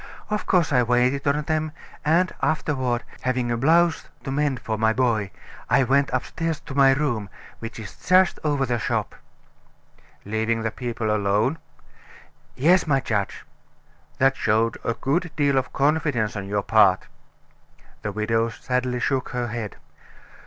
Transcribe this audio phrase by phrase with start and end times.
[0.31, 4.93] Of course, I waited on them, and afterward, having a blouse to mend for my
[4.93, 5.29] boy,
[5.69, 9.13] I went upstairs to my room, which is just over the shop."
[10.25, 11.59] "Leaving the people alone?"
[12.55, 13.45] "Yes, my judge."
[14.17, 17.05] "That showed a great deal of confidence on your part."
[18.01, 19.75] The widow sadly shook her head.